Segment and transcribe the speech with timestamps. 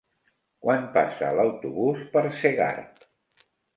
[0.65, 3.07] Quan passa l'autobús per Segart?